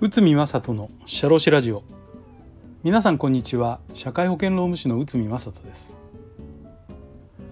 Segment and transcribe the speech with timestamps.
[0.00, 1.82] 内海正人のシャロラジオ。
[2.84, 3.80] 皆さんこんにちは。
[3.94, 5.96] 社会保険労務士の内海正人です。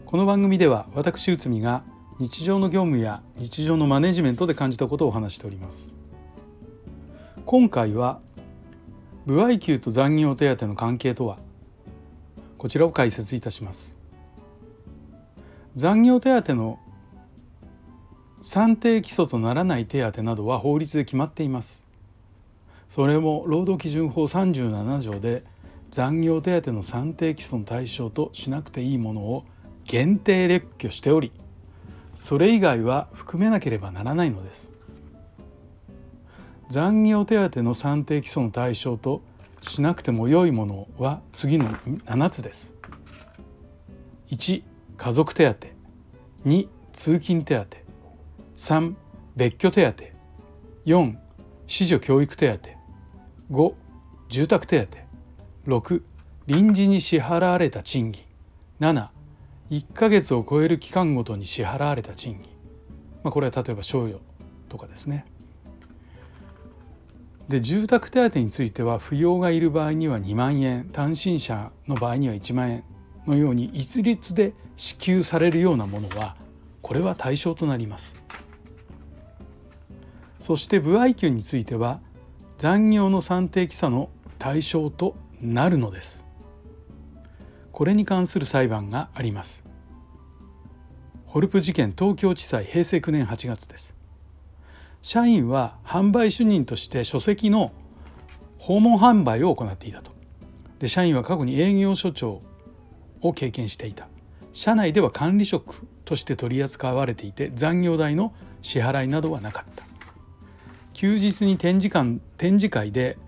[0.06, 1.82] この番組では私内海が
[2.20, 5.96] 日常の業務や日常のマネジメントで感じたことをお話しております。
[7.46, 8.20] 今回は
[9.26, 11.38] 部合給と残業手当の関係とは
[12.58, 13.98] こちらを解説いたします。
[15.74, 16.78] 残業手当の
[18.42, 21.86] 算定基礎とならない手当などは法律で決まっています。
[22.88, 25.44] それも労働基準法37条で
[25.90, 29.44] 残業手当の算定基礎の対象としなくていいものを
[29.84, 31.32] 限定列挙しており
[32.14, 34.70] それ以外は含めなければならないのです。
[36.68, 39.22] 残業手当の算定基礎の対象と
[39.62, 42.74] しなくても良いものは次の7つです。
[44.30, 44.62] 1
[44.96, 45.68] 家族手当。
[46.44, 47.87] 2通勤手当。
[48.58, 48.96] 3
[49.36, 50.04] 別居手当。
[50.84, 51.16] 4
[51.68, 52.70] 子女教育手当。
[53.52, 53.74] 5
[54.28, 54.88] 住宅手
[55.64, 55.70] 当。
[55.70, 56.02] 6
[56.48, 58.24] 臨時に支払われた賃金。
[58.80, 62.48] 71ヶ月を超える期間ごとに支払われた賃金、
[63.22, 64.20] まあ、これは例えば賞与
[64.68, 65.24] とかですね。
[67.48, 70.90] で住宅手当については扶養がいる場合には2万円。
[70.92, 72.84] 単身者の場合には1万円
[73.24, 76.36] のように一律で支給されるようなものは
[76.82, 78.16] これは対象となります。
[80.48, 82.00] そして歩合給については
[82.56, 86.24] 残業の算定基礎の対象となるのです。
[87.70, 89.62] これに関する裁判があります。
[91.26, 93.94] ホルプ事件東京地裁平成9年8月です。
[95.02, 97.72] 社員は販売主任として書籍の
[98.56, 100.12] 訪問販売を行っていたと。
[100.78, 102.40] で社員は過去に営業所長
[103.20, 104.08] を経験していた。
[104.54, 108.32] 社内では管理職として取り扱われていて残業代の
[108.62, 109.87] 支払いなどはなかった。
[110.98, 113.18] 休日に展示館展示会で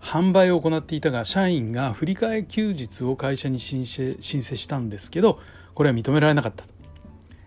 [0.00, 5.40] 販売を行っていたが社員が振り替え休日を会社に申請申請したんですけど
[5.74, 6.64] これは認められなかった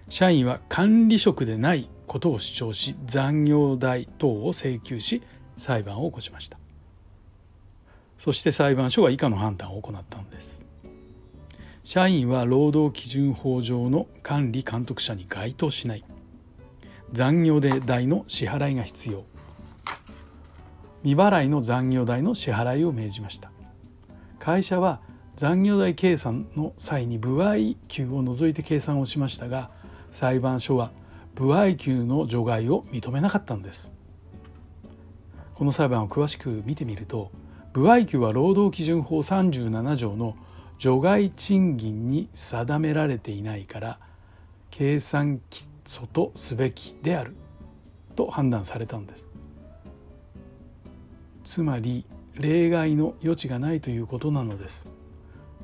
[0.09, 5.23] 社員は管理職でないことを主張し残業代等を請求し
[5.55, 6.59] 裁判を起こしました。
[8.17, 10.65] そして裁判所は以下の判断を行ったのです。
[11.85, 16.03] 社員は労働基準法上の管理監督者に該当しない。
[17.11, 19.23] 残業代の支払いが必要。
[21.03, 23.51] 未払いの残業代の支払いを命じました。
[24.37, 25.01] 会社は
[25.35, 29.69] 残業代計算の際に歩合給を除いて計算をしましたが
[30.11, 30.91] 裁判所は
[31.35, 33.91] 歩合給の除外を認めなかったのです。
[35.55, 37.31] この裁判を詳しく見てみると
[37.73, 40.35] 歩合給は労働基準法37条の
[40.77, 43.99] 除外賃金に定められていないから
[44.69, 47.35] 計算基礎とすべきである。
[48.15, 49.27] と判断されたのです。
[51.45, 52.05] つまり
[52.35, 54.85] 例外の余地がないということなのです。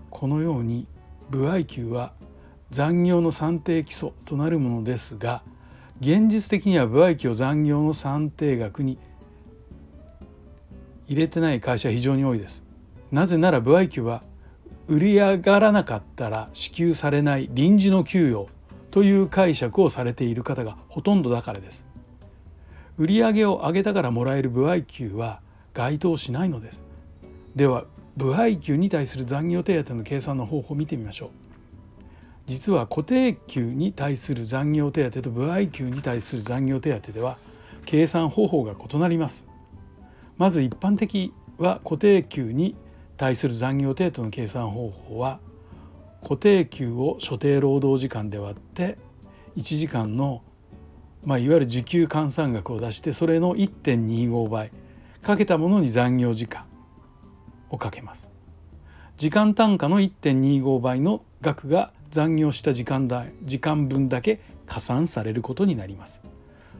[0.09, 0.87] このように
[1.29, 2.13] 歩合給は
[2.71, 5.43] 残業の算定基礎となるものですが
[5.99, 8.97] 現実的には歩合給を残業の算定額に
[11.07, 12.63] 入れてない会社は非常に多いです。
[13.11, 14.23] なぜなら歩合給は
[14.87, 18.47] 売り上がらなかったら支給されない臨時の給与
[18.95, 21.85] という解釈をされている方がほとんどだからです。
[22.97, 25.41] 売上を上げたからもらえる歩合給は
[25.73, 26.81] 該当しないのです。
[27.57, 27.83] では
[28.15, 31.29] 歩合給に対する残業手当の計算の方法を見てみましょう。
[32.45, 37.37] 実は固定給に対する残業手当と歩合給に対する残業手当では
[37.85, 39.45] 計算方法が異なります。
[40.37, 42.77] まず一般的は固定給に
[43.17, 45.41] 対する残業手当の計算方法は
[46.25, 48.97] 固定給を所定労働時間で割って
[49.57, 50.41] 1時間の、
[51.23, 54.71] まあ、いわゆる時給換算額を出してそれの1.25倍
[55.21, 56.65] かけたものに残業時間
[57.69, 58.31] をかけます。
[59.17, 66.23] 時間単価の1.25倍の額が残業した時間だ時間分だけ加算されることになります。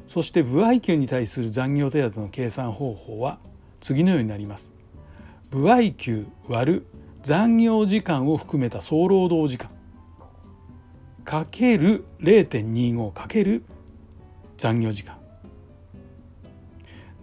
[0.08, 3.38] そして歩合給に対する残業手当の計算方法は
[3.80, 4.72] 次のようになります。
[5.52, 6.88] 歩合給割る
[7.26, 9.72] 残業時間を含めた総労働時間。
[11.24, 13.64] かける0.25かける
[14.58, 15.18] 残業時間。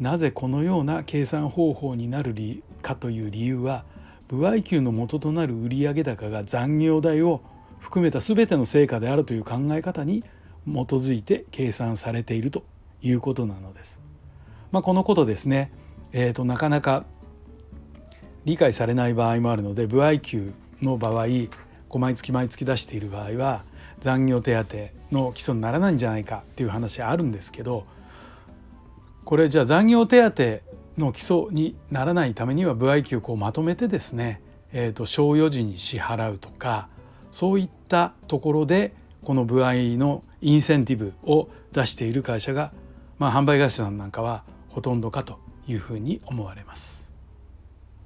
[0.01, 2.35] なぜこのような計算方法になる
[2.83, 3.85] かという理由は
[4.29, 7.41] 歩合給の元となる売上高が残業代を
[7.79, 10.25] 含めた全ての成果であるという考え方に
[10.67, 12.65] 基づいて計算されていると
[13.03, 14.01] いうことなのです。
[14.73, 15.71] まあ、このことですね、
[16.11, 17.05] えーと、なかなか
[18.45, 21.27] 理解されない場合もあるので歩合給の場合
[21.99, 23.65] 毎月毎月出している場合は
[24.01, 24.77] 残業手当
[25.15, 27.87] の基礎にならないんじゃないかっていう話あるんですけど
[29.25, 34.41] これじゃあ残業手当の基礎にならないためには歩合給をまとめてですね、
[34.73, 36.89] えーと、賞与時に支払うとか
[37.31, 42.73] そういったところでこの歩合のインセンティブを出している会社が、
[43.19, 45.39] まあ、販売会社さんなんかはほとんどかと
[45.69, 47.02] いうふうに思われます。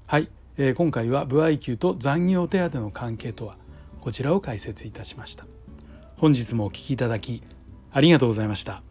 [0.08, 3.56] はい、えー、今回は歩合給と残業手当の関係とは
[4.00, 5.46] こちらを解説いたしました。
[6.16, 7.42] 本日もお聴きいただき
[7.90, 8.82] ありがとうございました。